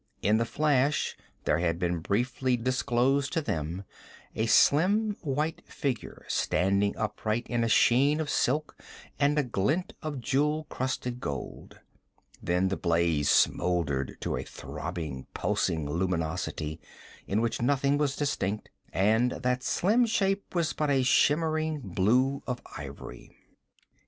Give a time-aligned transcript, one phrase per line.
[0.23, 3.83] In the flash there had been briefly disclosed to them
[4.33, 8.81] a slim white figure standing upright in a sheen of silk
[9.19, 11.81] and a glint of jewel crusted gold.
[12.41, 16.81] Then the blaze smoldered to a throbbing, pulsing luminosity
[17.27, 22.59] in which nothing was distinct, and that slim shape was but a shimmering blue of
[22.75, 23.37] ivory.